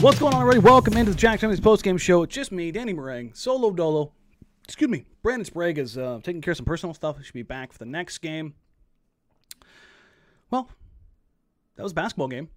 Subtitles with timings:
[0.00, 0.60] What's going on, everybody?
[0.60, 2.22] Welcome into the Jack postgame show.
[2.22, 4.12] It's just me, Danny Marang, solo dolo.
[4.62, 5.04] Excuse me.
[5.24, 7.18] Brandon Sprague is uh, taking care of some personal stuff.
[7.18, 8.54] He should be back for the next game.
[10.52, 10.70] Well,
[11.74, 12.48] that was basketball game.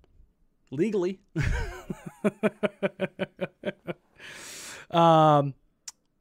[0.70, 1.20] Legally.
[4.92, 5.56] um,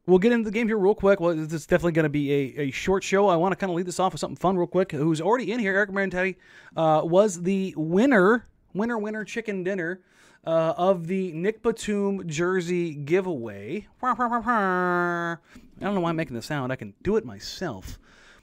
[0.07, 1.21] we'll get into the game here real quick.
[1.21, 3.29] Well, this is definitely going to be a, a short show.
[3.29, 4.93] I want to kind of lead this off with something fun real quick.
[4.93, 6.37] Who's already in here, Eric Marantetti,
[6.79, 10.01] uh, was the winner, winner, winner chicken dinner
[10.45, 13.87] uh, of the Nick Batum jersey giveaway.
[14.03, 15.37] I
[15.81, 16.73] don't know why I'm making the sound.
[16.73, 17.99] I can do it myself.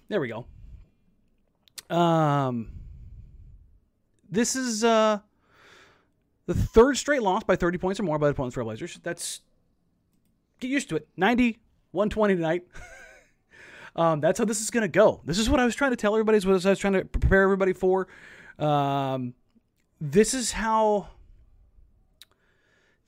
[0.10, 0.46] There we go.
[1.96, 2.70] Um,
[4.30, 5.20] this is uh,
[6.46, 9.02] the third straight loss by 30 points or more by the Portland Trailblazers.
[9.04, 9.42] That's
[10.60, 11.08] get used to it.
[11.18, 11.60] 90,
[11.92, 12.64] 120 tonight.
[13.96, 15.22] um, that's how this is going to go.
[15.26, 16.38] This is what I was trying to tell everybody.
[16.38, 18.08] Is what I was trying to prepare everybody for.
[18.60, 19.34] Um,
[20.00, 21.10] this is how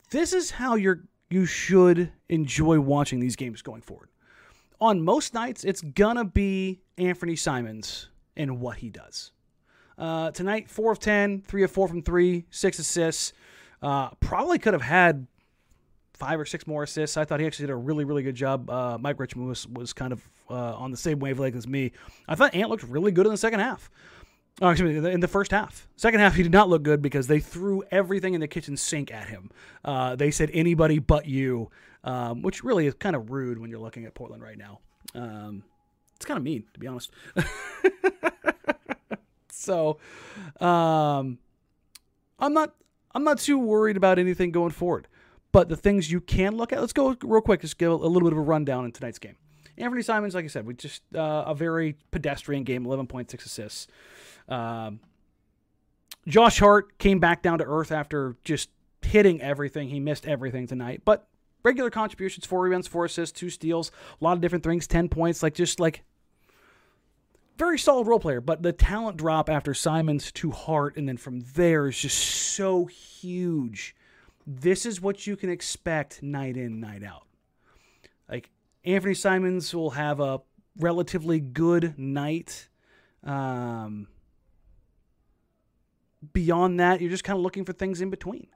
[0.09, 4.09] this is how you're you should enjoy watching these games going forward.
[4.81, 9.31] On most nights, it's gonna be Anfernee Simons and what he does.
[9.97, 13.33] Uh, tonight, four of 10, three of four from three, six assists.
[13.81, 15.27] Uh, probably could have had
[16.13, 17.17] five or six more assists.
[17.17, 18.69] I thought he actually did a really, really good job.
[18.69, 21.91] Uh, Mike Richman was, was kind of uh, on the same wavelength as me.
[22.27, 23.89] I thought Ant looked really good in the second half.
[24.61, 25.87] Oh, excuse me, in the first half.
[25.95, 29.11] Second half, he did not look good because they threw everything in the kitchen sink
[29.11, 29.51] at him.
[29.85, 31.69] Uh, they said anybody but you,
[32.03, 34.79] um, which really is kind of rude when you're looking at Portland right now.
[35.15, 35.63] Um,
[36.15, 37.11] it's kind of mean, to be honest.
[39.49, 39.97] so,
[40.59, 41.39] um,
[42.37, 42.75] I'm not
[43.15, 45.07] I'm not too worried about anything going forward.
[45.51, 47.61] But the things you can look at, let's go real quick.
[47.61, 49.35] Just give a little bit of a rundown in tonight's game.
[49.79, 53.87] Anfernee Simons, like I said, we just uh, a very pedestrian game, 11.6 assists.
[54.49, 54.99] Um,
[56.27, 58.69] Josh Hart came back down to earth after just
[59.01, 59.89] hitting everything.
[59.89, 61.27] He missed everything tonight, but
[61.63, 65.41] regular contributions: four rebounds, four assists, two steals, a lot of different things, ten points.
[65.41, 66.03] Like just like
[67.57, 68.41] very solid role player.
[68.41, 72.85] But the talent drop after Simons to Hart, and then from there is just so
[72.85, 73.95] huge.
[74.47, 77.27] This is what you can expect night in, night out.
[78.29, 78.49] Like
[78.85, 80.41] Anfernee Simons will have a
[80.79, 82.67] relatively good night.
[83.23, 84.07] Um,
[86.33, 88.47] beyond that, you're just kind of looking for things in between.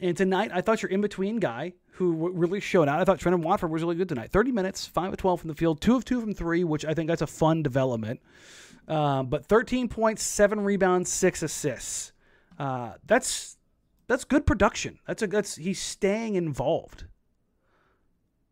[0.00, 3.00] And tonight, I thought your in between guy who really showed out.
[3.00, 4.30] I thought Trendon Watford was really good tonight.
[4.32, 6.94] 30 minutes, 5 of 12 from the field, 2 of 2 from 3, which I
[6.94, 8.20] think that's a fun development.
[8.88, 12.12] Um, but 13 points, 7 rebounds, 6 assists.
[12.58, 13.56] Uh, that's
[14.08, 14.98] that's good production.
[15.06, 17.06] That's a that's he's staying involved.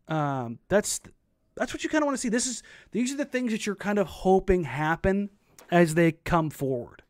[0.09, 1.01] Um, that's
[1.55, 2.29] that's what you kind of want to see.
[2.29, 5.31] This is these are the things that you're kind of hoping happen
[5.71, 7.03] as they come forward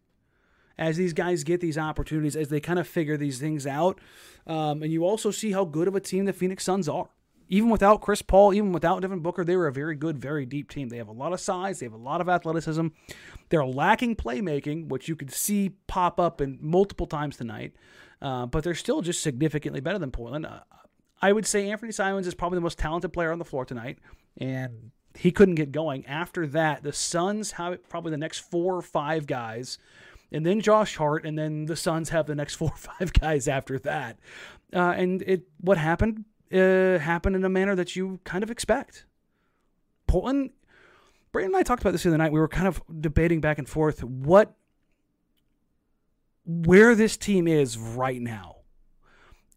[0.81, 4.01] as these guys get these opportunities, as they kind of figure these things out.
[4.47, 7.11] Um, and you also see how good of a team the Phoenix Suns are.
[7.51, 10.71] Even without Chris Paul, even without Devin Booker, they were a very good, very deep
[10.71, 10.89] team.
[10.89, 12.87] They have a lot of size, they have a lot of athleticism.
[13.51, 17.75] They're lacking playmaking, which you could see pop up in multiple times tonight,
[18.23, 20.47] uh, but they're still just significantly better than Portland.
[20.47, 20.61] Uh,
[21.21, 23.99] I would say Anfernee Simons is probably the most talented player on the floor tonight,
[24.39, 26.07] and he couldn't get going.
[26.07, 29.77] After that, the Suns have probably the next four or five guys
[30.33, 33.49] and then Josh Hart, and then the Suns have the next four or five guys
[33.49, 34.19] after that.
[34.73, 39.07] Uh, and it what happened uh, happened in a manner that you kind of expect.
[40.07, 40.51] Portland,
[41.33, 42.33] Brandon and I talked about this the other night.
[42.33, 44.55] We were kind of debating back and forth what
[46.45, 48.57] where this team is right now.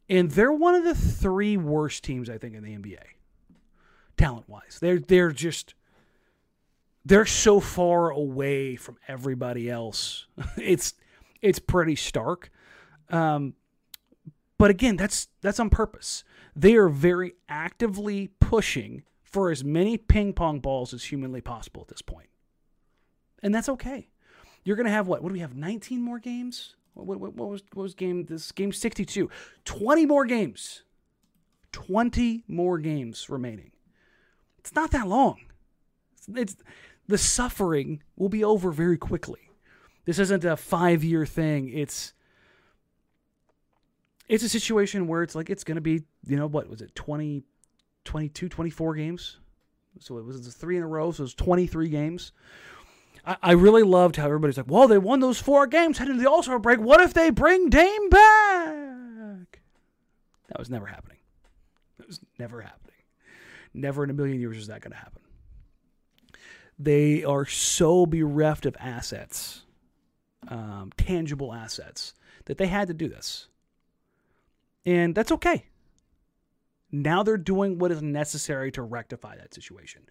[0.09, 2.99] And they're one of the three worst teams, I think, in the NBA,
[4.17, 4.77] talent wise.
[4.79, 5.73] They're they're just
[7.05, 10.25] they're so far away from everybody else.
[10.57, 10.93] it's
[11.41, 12.49] it's pretty stark.
[13.09, 13.53] Um,
[14.57, 16.23] but again, that's that's on purpose.
[16.55, 21.87] They are very actively pushing for as many ping pong balls as humanly possible at
[21.87, 22.29] this point.
[23.41, 24.07] and that's okay.
[24.63, 25.21] You're gonna have what?
[25.21, 25.55] What do we have?
[25.55, 26.75] 19 more games.
[26.93, 29.29] What, what, what was what was game this game 62?
[29.65, 30.83] 20 more games.
[31.73, 33.71] 20 more games remaining.
[34.59, 35.39] It's not that long.
[36.15, 36.63] It's, it's
[37.07, 39.49] the suffering will be over very quickly.
[40.05, 41.69] This isn't a five year thing.
[41.69, 42.13] It's
[44.27, 46.95] it's a situation where it's like it's going to be, you know, what was it,
[46.95, 47.43] 20,
[48.05, 49.37] 22, 24 games?
[49.99, 51.11] So it was three in a row.
[51.11, 52.31] So it was 23 games.
[53.25, 56.21] I, I really loved how everybody's like, well, they won those four games heading to
[56.21, 56.79] the All Star break.
[56.79, 59.59] What if they bring Dame back?
[60.47, 61.17] That was never happening.
[61.97, 62.79] That was never happening.
[63.73, 65.22] Never in a million years is that going to happen.
[66.79, 69.63] They are so bereft of assets,
[70.47, 72.13] um, tangible assets,
[72.45, 73.47] that they had to do this.
[74.85, 75.65] And that's okay.
[76.91, 80.03] Now they're doing what is necessary to rectify that situation.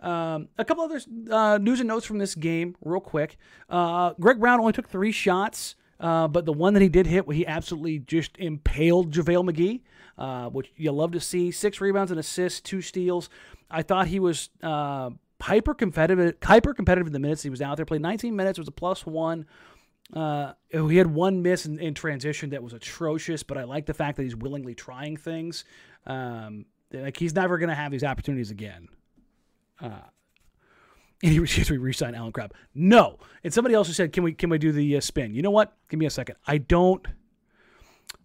[0.00, 1.00] Um, a couple other
[1.30, 3.36] uh, news and notes from this game, real quick.
[3.70, 7.30] Uh, Greg Brown only took three shots, uh, but the one that he did hit,
[7.32, 9.80] he absolutely just impaled JaVale McGee,
[10.18, 11.50] uh, which you love to see.
[11.50, 13.30] Six rebounds and assists, two steals.
[13.70, 17.76] I thought he was uh, hyper competitive, hyper competitive in the minutes he was out
[17.76, 17.86] there.
[17.86, 19.46] Played 19 minutes, was a plus one.
[20.12, 23.94] Uh, he had one miss in, in, transition that was atrocious, but I like the
[23.94, 25.64] fact that he's willingly trying things.
[26.06, 28.88] Um, like he's never going to have these opportunities again.
[29.80, 29.90] Uh,
[31.22, 32.52] and he refused to re-sign Allen Crabbe.
[32.74, 33.18] No.
[33.42, 35.74] And somebody else said, "Can we can we do the uh, spin?" You know what?
[35.88, 36.36] Give me a second.
[36.46, 37.04] I don't.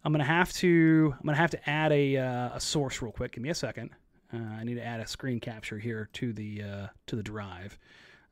[0.03, 1.13] I'm gonna have to.
[1.17, 3.33] I'm gonna have to add a uh, a source real quick.
[3.33, 3.91] Give me a second.
[4.33, 7.77] Uh, I need to add a screen capture here to the uh, to the drive.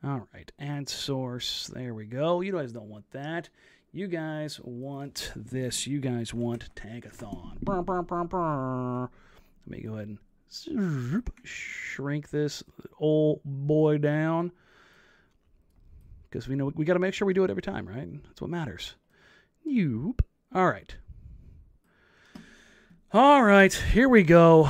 [0.04, 1.68] All right, add source.
[1.74, 2.42] There we go.
[2.42, 3.50] You guys don't want that.
[3.92, 5.88] You guys want this.
[5.88, 7.60] You guys want Tankathon.
[7.62, 9.10] Burr, burr, burr,
[9.66, 10.19] Let me go ahead and
[11.44, 12.63] shrink this
[13.00, 14.51] old boy down
[16.30, 18.07] because we know we got to make sure we do it every time, right?
[18.24, 18.96] That's what matters.
[19.68, 20.19] Yoop.
[20.54, 20.96] All right.
[23.12, 24.69] All right, here we go.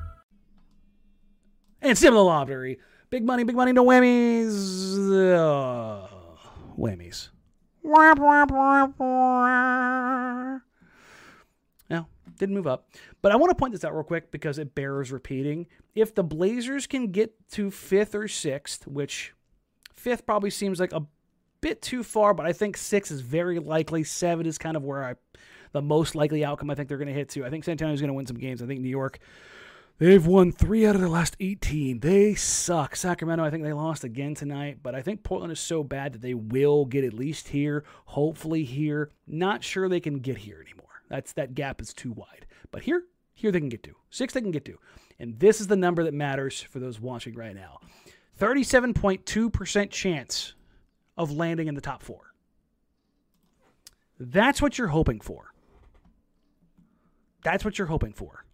[1.81, 2.79] And similar lottery.
[3.09, 5.09] Big money, big money, no whammies.
[5.35, 6.07] Uh,
[6.77, 7.29] whammies.
[11.89, 12.07] Now,
[12.37, 12.87] didn't move up.
[13.21, 15.67] But I want to point this out real quick because it bears repeating.
[15.95, 19.33] If the Blazers can get to fifth or sixth, which
[19.93, 21.03] fifth probably seems like a
[21.59, 24.03] bit too far, but I think six is very likely.
[24.03, 25.15] Seven is kind of where I,
[25.71, 27.45] the most likely outcome I think they're going to hit to.
[27.45, 28.61] I think San Antonio is going to win some games.
[28.61, 29.19] I think New York
[30.01, 31.99] They've won three out of their last 18.
[31.99, 32.95] They suck.
[32.95, 36.23] Sacramento, I think they lost again tonight, but I think Portland is so bad that
[36.23, 39.11] they will get at least here, hopefully here.
[39.27, 41.03] Not sure they can get here anymore.
[41.07, 42.47] That's that gap is too wide.
[42.71, 43.03] But here,
[43.35, 43.95] here they can get to.
[44.09, 44.79] Six they can get to.
[45.19, 47.77] And this is the number that matters for those watching right now.
[48.39, 50.55] 37.2% chance
[51.15, 52.33] of landing in the top four.
[54.19, 55.53] That's what you're hoping for.
[57.43, 58.45] That's what you're hoping for.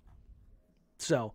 [0.98, 1.34] So,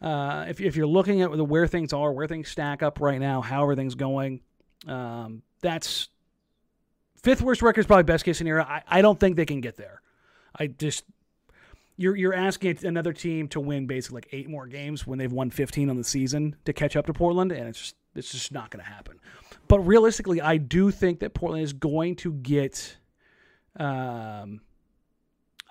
[0.00, 3.40] uh, if, if you're looking at where things are, where things stack up right now,
[3.40, 4.40] how everything's going,
[4.86, 6.08] um, that's
[7.22, 8.64] fifth worst record is probably best case scenario.
[8.64, 10.02] I, I don't think they can get there.
[10.56, 11.04] I just
[11.96, 15.50] you're you're asking another team to win basically like eight more games when they've won
[15.50, 18.70] 15 on the season to catch up to Portland, and it's just it's just not
[18.70, 19.18] going to happen.
[19.68, 22.96] But realistically, I do think that Portland is going to get.
[23.76, 24.60] Um,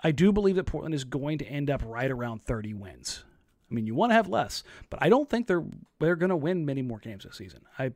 [0.04, 3.24] I do believe that Portland is going to end up right around 30 wins.
[3.70, 5.64] I mean, you want to have less, but I don't think they're
[5.98, 7.62] they're going to win many more games this season.
[7.78, 7.92] I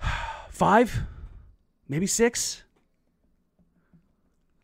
[0.50, 1.02] five,
[1.88, 2.64] maybe six.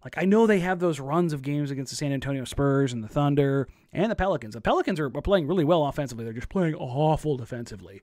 [0.03, 3.03] Like I know they have those runs of games against the San Antonio Spurs and
[3.03, 4.55] the Thunder and the Pelicans.
[4.55, 6.25] The Pelicans are, are playing really well offensively.
[6.25, 8.03] They're just playing awful defensively.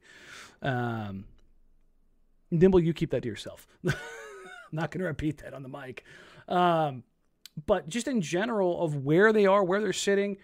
[0.62, 1.26] Um,
[2.52, 3.68] Dimble, you keep that to yourself.
[3.88, 3.94] I'm
[4.72, 6.04] not going to repeat that on the mic.
[6.48, 7.04] Um,
[7.66, 10.38] but just in general of where they are, where they're sitting,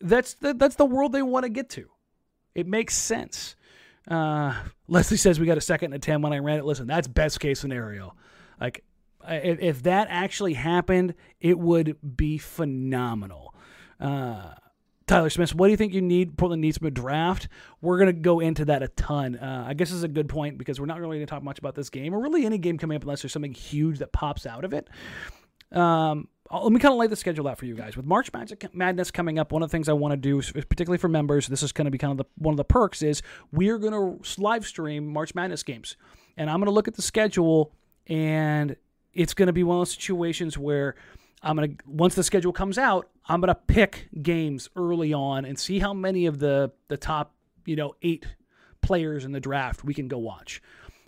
[0.00, 1.88] that's the, that's the world they want to get to.
[2.54, 3.56] It makes sense.
[4.08, 4.54] Uh,
[4.88, 6.64] Leslie says we got a second and a 10 when I ran it.
[6.64, 8.14] Listen, that's best case scenario.
[8.60, 8.84] Like
[9.28, 13.54] if, if that actually happened, it would be phenomenal.
[13.98, 14.54] Uh,
[15.06, 16.38] Tyler Smith, what do you think you need?
[16.38, 17.48] Portland needs from a draft.
[17.80, 19.36] We're to go into that a ton.
[19.36, 21.58] Uh, I guess this is a good point because we're not really to talk much
[21.58, 24.46] about this game or really any game coming up unless there's something huge that pops
[24.46, 24.88] out of it.
[25.72, 27.96] Um, let me kind of lay the schedule out for you guys.
[27.96, 30.98] With March Magic Madness coming up, one of the things I want to do, particularly
[30.98, 33.22] for members, this is going to be kind of the, one of the perks, is
[33.52, 35.96] we're going to live stream March Madness games.
[36.36, 37.72] And I'm going to look at the schedule
[38.08, 38.74] and
[39.12, 40.96] it's going to be one of those situations where
[41.42, 45.44] I'm going to once the schedule comes out, I'm going to pick games early on
[45.44, 47.34] and see how many of the the top,
[47.64, 48.26] you know, 8
[48.80, 50.62] players in the draft we can go watch.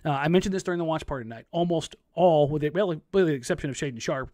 [0.05, 1.45] Uh, I mentioned this during the watch party tonight.
[1.51, 4.31] Almost all, with the, really, with the exception of Shaedon Sharpe,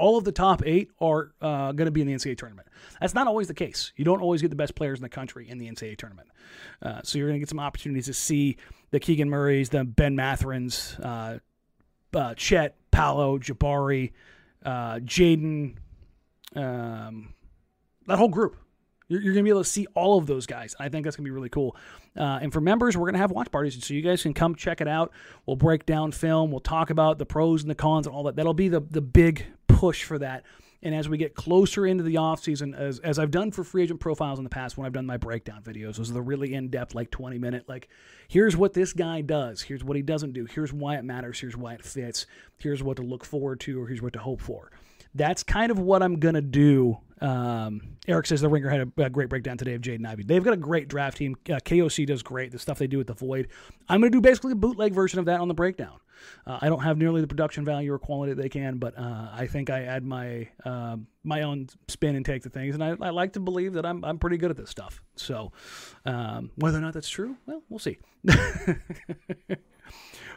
[0.00, 2.66] all of the top eight are uh, going to be in the NCAA tournament.
[3.00, 3.92] That's not always the case.
[3.96, 6.28] You don't always get the best players in the country in the NCAA tournament.
[6.82, 8.56] Uh, so you're going to get some opportunities to see
[8.90, 11.38] the Keegan Murrays, the Ben Mathurin's, uh,
[12.14, 14.12] uh, Chet, Paolo, Jabari,
[14.64, 15.76] uh, Jaden,
[16.56, 17.34] um,
[18.06, 18.56] that whole group.
[19.08, 20.74] You're, you're going to be able to see all of those guys.
[20.80, 21.76] I think that's going to be really cool.
[22.16, 24.54] Uh, and for members, we're going to have watch parties, so you guys can come
[24.54, 25.12] check it out.
[25.46, 26.50] We'll break down film.
[26.50, 28.36] We'll talk about the pros and the cons and all that.
[28.36, 29.46] That'll be the the big
[29.80, 30.44] push for that.
[30.82, 33.98] And as we get closer into the offseason, as, as I've done for free agent
[33.98, 36.68] profiles in the past when I've done my breakdown videos, those are the really in
[36.68, 37.88] depth, like 20 minute, like,
[38.28, 41.56] here's what this guy does, here's what he doesn't do, here's why it matters, here's
[41.56, 42.26] why it fits,
[42.58, 44.70] here's what to look forward to, or here's what to hope for.
[45.14, 49.02] That's kind of what I'm going to do um, Eric says the Ringer had a,
[49.04, 50.22] a, great breakdown today of Jaden Ivey.
[50.22, 51.36] They've got a great draft team.
[51.48, 52.50] Uh, KOC does great.
[52.50, 53.48] The stuff they do with the Void.
[53.88, 56.00] I'm going to do basically a bootleg version of that on the breakdown.
[56.46, 59.28] Uh, I don't have nearly the production value or quality that they can, but uh,
[59.32, 62.94] I think I add my uh, my own spin and take to things, and I,
[63.00, 65.02] I, like to believe that I'm I'm pretty good at this stuff.
[65.16, 65.52] So
[66.04, 67.98] um, whether or not that's true, well, we'll see.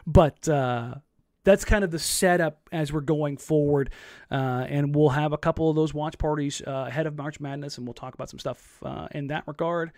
[0.06, 0.94] but uh,
[1.44, 3.90] that's kind of the setup as we're going forward.
[4.30, 7.78] Uh, and we'll have a couple of those watch parties uh, ahead of March Madness,
[7.78, 9.92] and we'll talk about some stuff uh, in that regard.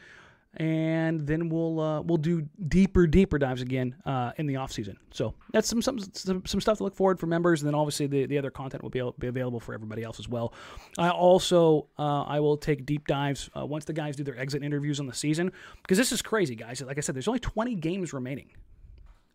[0.58, 4.96] And then we'll uh, we'll do deeper deeper dives again uh, in the off season.
[5.10, 8.06] So that's some, some some some stuff to look forward for members, and then obviously
[8.06, 10.54] the, the other content will be, be available for everybody else as well.
[10.96, 14.98] I also uh, I will take deep dives once the guys do their exit interviews
[14.98, 16.80] on the season because this is crazy, guys.
[16.80, 18.48] Like I said, there's only 20 games remaining.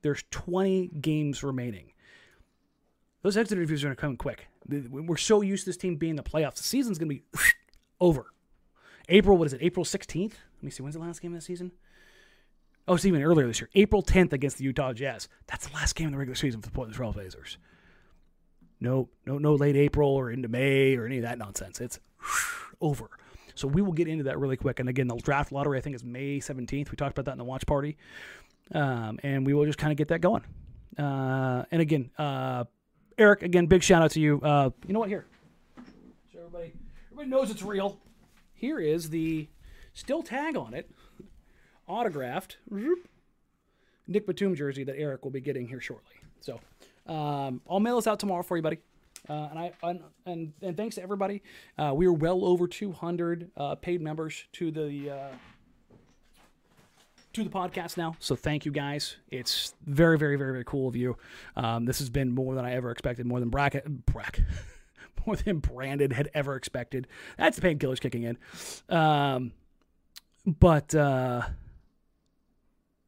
[0.01, 1.91] There's 20 games remaining.
[3.21, 4.47] Those exit interviews are going to come quick.
[4.67, 6.55] We're so used to this team being in the playoffs.
[6.55, 7.23] The season's going to be
[8.01, 8.25] over.
[9.09, 9.61] April, what is it?
[9.61, 10.33] April 16th?
[10.33, 10.83] Let me see.
[10.83, 11.71] When's the last game of the season?
[12.87, 13.69] Oh, it's even earlier this year.
[13.75, 15.27] April 10th against the Utah Jazz.
[15.47, 17.57] That's the last game of the regular season for the Portland Trail Blazers.
[18.79, 21.79] No, no, no late April or into May or any of that nonsense.
[21.79, 21.99] It's
[22.81, 23.09] over.
[23.53, 24.79] So we will get into that really quick.
[24.79, 26.89] And again, the draft lottery I think is May 17th.
[26.89, 27.97] We talked about that in the watch party,
[28.73, 30.43] um, and we will just kind of get that going.
[30.97, 32.63] Uh, and again, uh,
[33.21, 34.41] Eric, again, big shout out to you.
[34.41, 35.09] Uh, you know what?
[35.09, 35.27] Here,
[36.33, 36.73] so everybody,
[37.11, 37.99] everybody knows it's real.
[38.55, 39.47] Here is the
[39.93, 40.89] still tag on it,
[41.87, 42.57] autographed
[44.07, 46.15] Nick Batum jersey that Eric will be getting here shortly.
[46.39, 46.59] So
[47.05, 48.79] um, I'll mail this out tomorrow for you, buddy.
[49.29, 51.43] Uh, and I and, and, and thanks to everybody.
[51.77, 55.27] Uh, we are well over 200 uh, paid members to the uh,
[57.33, 58.15] to the podcast now.
[58.19, 59.17] So thank you guys.
[59.29, 61.17] It's very, very, very, very cool of you.
[61.55, 64.45] Um, this has been more than I ever expected, more than bracket, bracket,
[65.25, 67.07] more than Brandon had ever expected.
[67.37, 68.37] That's the painkillers kicking in.
[68.95, 69.53] Um,
[70.45, 71.43] but uh,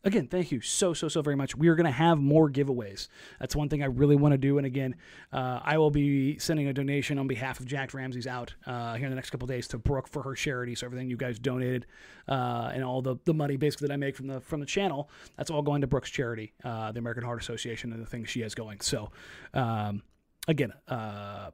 [0.03, 1.55] again, thank you so, so, so very much.
[1.55, 3.07] We are going to have more giveaways.
[3.39, 4.57] That's one thing I really want to do.
[4.57, 4.95] And again,
[5.31, 9.05] uh, I will be sending a donation on behalf of Jack Ramsey's out uh, here
[9.05, 10.75] in the next couple days to Brooke for her charity.
[10.75, 11.85] So everything you guys donated
[12.27, 15.09] uh, and all the, the money basically that I make from the from the channel,
[15.37, 18.41] that's all going to Brooke's charity, uh, the American Heart Association, and the things she
[18.41, 18.81] has going.
[18.81, 19.11] So
[19.53, 20.03] um,
[20.47, 21.51] again, uh,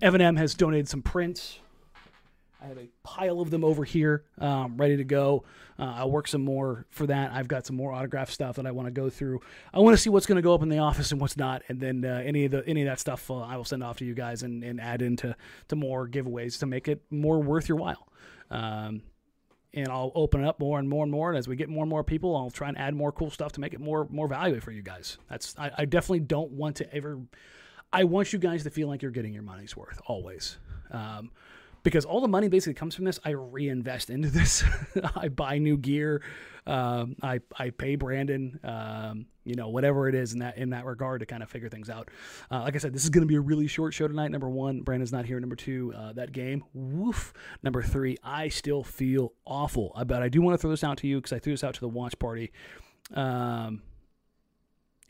[0.00, 1.58] Evan M has donated some prints.
[2.62, 5.44] I have a pile of them over here, um, ready to go.
[5.78, 7.32] Uh, I'll work some more for that.
[7.32, 9.40] I've got some more autograph stuff that I want to go through.
[9.74, 11.62] I want to see what's going to go up in the office and what's not,
[11.68, 13.98] and then uh, any of the any of that stuff uh, I will send off
[13.98, 15.34] to you guys and, and add into
[15.68, 18.06] to more giveaways to make it more worth your while.
[18.50, 19.02] Um,
[19.74, 21.30] and I'll open it up more and more and more.
[21.30, 23.52] And as we get more and more people, I'll try and add more cool stuff
[23.52, 25.18] to make it more more valuable for you guys.
[25.28, 27.18] That's I, I definitely don't want to ever.
[27.92, 30.58] I want you guys to feel like you're getting your money's worth always.
[30.92, 31.30] Um,
[31.82, 33.18] because all the money basically comes from this.
[33.24, 34.64] I reinvest into this.
[35.16, 36.22] I buy new gear.
[36.66, 40.84] Um, I I pay Brandon, um, you know, whatever it is in that in that
[40.84, 42.08] regard to kind of figure things out.
[42.50, 44.30] Uh, like I said, this is going to be a really short show tonight.
[44.30, 45.40] Number one, Brandon's not here.
[45.40, 47.32] Number two, uh, that game, woof.
[47.64, 49.92] Number three, I still feel awful.
[50.06, 51.74] But I do want to throw this out to you because I threw this out
[51.74, 52.52] to the watch party.
[53.12, 53.82] Um,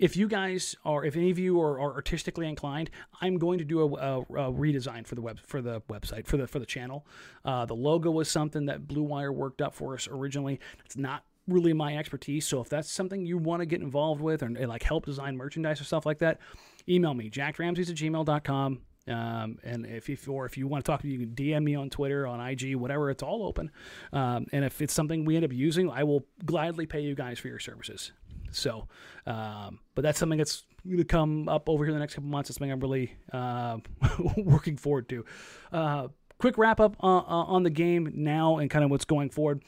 [0.02, 2.90] if you guys are, if any of you are, are artistically inclined,
[3.20, 6.36] I'm going to do a, a, a, redesign for the web for the website for
[6.36, 7.06] the for the channel.
[7.44, 10.58] Uh, the logo was something that Blue Wire worked up for us originally.
[10.84, 14.42] It's not really my expertise, so if that's something you want to get involved with
[14.42, 16.40] or, like help design merchandise or stuff like that,
[16.88, 18.80] email me jackramseys at gmail.com.
[19.08, 21.62] Um, and if, if or if you want to talk to me, you can DM
[21.62, 23.10] me on Twitter, on IG, whatever.
[23.10, 23.70] It's all open.
[24.12, 27.38] Um, and if it's something we end up using, I will gladly pay you guys
[27.38, 28.12] for your services.
[28.52, 28.88] So,
[29.26, 32.30] um, but that's something that's going to come up over here in the next couple
[32.30, 32.50] months.
[32.50, 33.78] It's something I'm really uh,
[34.36, 35.24] working forward to.
[35.72, 39.62] Uh, quick wrap up uh, on the game now and kind of what's going forward.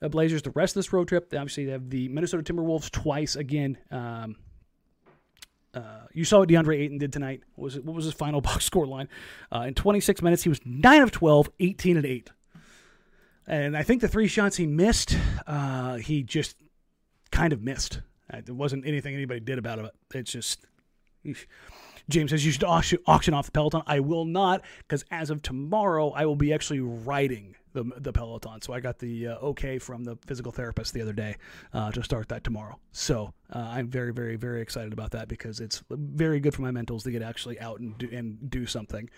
[0.00, 3.36] The Blazers, the rest of this road trip, obviously they have the Minnesota Timberwolves twice
[3.36, 3.76] again.
[3.90, 4.36] Um,
[5.74, 7.42] uh, you saw what DeAndre Ayton did tonight.
[7.54, 9.08] What was it, what was his final box score line?
[9.54, 12.30] Uh, in 26 minutes, he was 9 of 12, 18 and 8.
[13.46, 16.56] And I think the three shots he missed, uh, he just
[17.30, 18.00] kind of missed.
[18.32, 19.90] It wasn't anything anybody did about it.
[20.14, 20.66] It's just.
[21.24, 21.46] Eesh.
[22.08, 23.82] James says you should auction off the Peloton.
[23.86, 28.60] I will not, because as of tomorrow, I will be actually riding the, the Peloton.
[28.62, 31.36] So I got the uh, okay from the physical therapist the other day
[31.72, 32.80] uh, to start that tomorrow.
[32.90, 36.70] So uh, I'm very, very, very excited about that because it's very good for my
[36.70, 39.08] mentals to get actually out and do, and do something.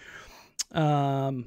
[0.73, 1.47] Um,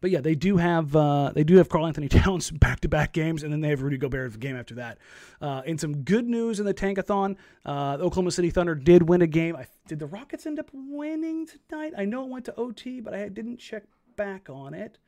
[0.00, 3.42] but yeah, they do have uh, they do have Karl-Anthony Towns back to back games,
[3.42, 4.98] and then they have Rudy Gobert game after that.
[5.40, 9.22] Uh, in some good news in the Tankathon, uh, the Oklahoma City Thunder did win
[9.22, 9.56] a game.
[9.56, 11.92] I, did the Rockets end up winning tonight?
[11.96, 13.84] I know it went to OT, but I didn't check
[14.16, 14.98] back on it.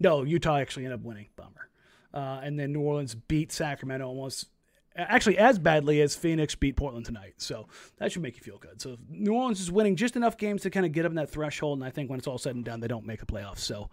[0.00, 1.26] No, Utah actually ended up winning.
[1.36, 1.68] Bummer.
[2.14, 4.48] Uh, and then New Orleans beat Sacramento almost
[4.96, 7.34] actually as badly as Phoenix beat Portland tonight.
[7.38, 8.80] So that should make you feel good.
[8.80, 11.78] So New Orleans is winning just enough games to kind of get them that threshold,
[11.78, 13.58] and I think when it's all said and done, they don't make the playoffs.
[13.58, 13.90] So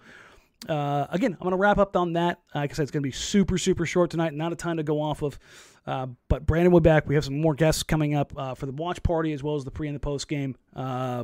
[0.67, 2.39] uh, again, I'm going to wrap up on that.
[2.53, 4.33] Like I said, it's going to be super, super short tonight.
[4.33, 5.39] Not a ton to go off of.
[5.87, 7.07] Uh, but Brandon will be back.
[7.07, 9.63] We have some more guests coming up uh, for the watch party as well as
[9.63, 10.55] the pre and the post game.
[10.75, 11.23] Uh,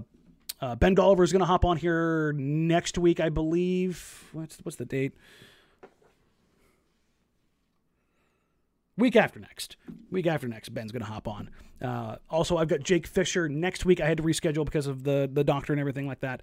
[0.61, 4.23] uh, ben Golliver is going to hop on here next week, I believe.
[4.31, 5.13] What's what's the date?
[8.97, 9.77] Week after next.
[10.09, 11.49] Week after next, Ben's going to hop on.
[11.81, 13.99] Uh, also, I've got Jake Fisher next week.
[13.99, 16.41] I had to reschedule because of the the doctor and everything like that.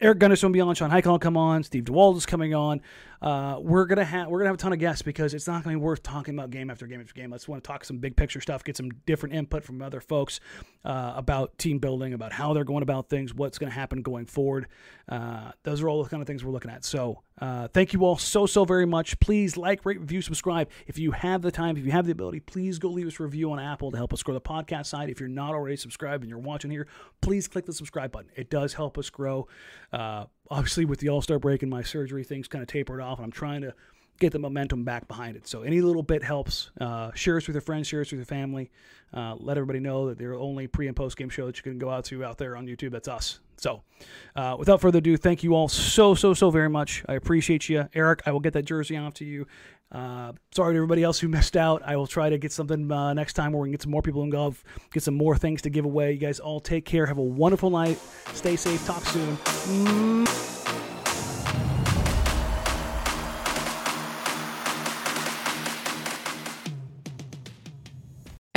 [0.00, 0.74] Eric Gunderson will be on.
[0.74, 1.62] Sean Highkin will come on.
[1.64, 2.80] Steve DeWald is coming on.
[3.20, 5.76] Uh, we're gonna have we're gonna have a ton of guests because it's not gonna
[5.76, 7.30] be worth talking about game after game after game.
[7.30, 10.40] Let's want to talk some big picture stuff, get some different input from other folks
[10.84, 14.66] uh, about team building, about how they're going about things, what's gonna happen going forward.
[15.08, 16.84] Uh, those are all the kind of things we're looking at.
[16.84, 19.18] So uh, thank you all so so very much.
[19.20, 20.68] Please like, rate, review, subscribe.
[20.86, 23.22] If you have the time, if you have the ability, please go leave us a
[23.22, 25.08] review on Apple to help us grow the podcast side.
[25.08, 26.86] If you're not already subscribed and you're watching here,
[27.20, 28.30] please click the subscribe button.
[28.36, 29.48] It does help us grow
[29.92, 33.24] uh, obviously with the all-star break and my surgery things kind of tapered off and
[33.24, 33.74] i'm trying to
[34.18, 37.54] get the momentum back behind it so any little bit helps uh, share us with
[37.54, 38.70] your friends share us with your family
[39.14, 41.78] uh, let everybody know that they're only pre and post game show that you can
[41.78, 43.82] go out to out there on youtube that's us so
[44.36, 47.88] uh, without further ado thank you all so so so very much i appreciate you
[47.94, 49.46] eric i will get that jersey off to you
[49.90, 51.82] uh, sorry to everybody else who missed out.
[51.84, 54.02] I will try to get something uh, next time where we can get some more
[54.02, 56.12] people involved, get some more things to give away.
[56.12, 57.06] You guys all take care.
[57.06, 57.98] Have a wonderful night.
[58.34, 58.84] Stay safe.
[58.86, 59.36] Talk soon.
[59.36, 60.57] Mm.